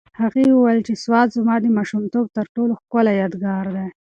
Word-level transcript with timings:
هغې 0.21 0.45
وویل 0.51 0.81
چې 0.87 0.93
سوات 1.03 1.27
زما 1.37 1.55
د 1.61 1.65
ماشومتوب 1.77 2.25
تر 2.37 2.45
ټولو 2.55 2.73
ښکلی 2.81 3.13
یادګار 3.21 3.65
دی. 3.75 3.87